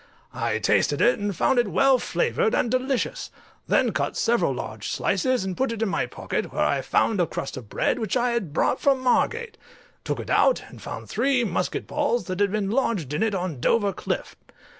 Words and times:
I 0.33 0.57
tasted 0.57 0.99
it, 0.99 1.19
and 1.19 1.35
found 1.37 1.59
it 1.59 1.67
well 1.67 1.99
flavoured 1.99 2.55
and 2.55 2.71
delicious, 2.71 3.29
then 3.67 3.91
cut 3.91 4.17
several 4.17 4.51
large 4.51 4.89
slices 4.89 5.43
and 5.45 5.55
put 5.55 5.71
in 5.71 5.87
my 5.87 6.07
pocket, 6.07 6.51
where 6.51 6.65
I 6.65 6.81
found 6.81 7.21
a 7.21 7.27
crust 7.27 7.55
of 7.55 7.69
bread 7.69 7.99
which 7.99 8.17
I 8.17 8.31
had 8.31 8.51
brought 8.51 8.79
from 8.81 8.99
Margate; 8.99 9.59
took 10.03 10.19
it 10.19 10.31
out, 10.31 10.63
and 10.69 10.81
found 10.81 11.07
three 11.07 11.43
musket 11.43 11.85
balls 11.85 12.23
that 12.25 12.39
had 12.39 12.51
been 12.51 12.71
lodged 12.71 13.13
in 13.13 13.21
it 13.21 13.35
on 13.35 13.59
Dover 13.59 13.93
cliff. 13.93 14.35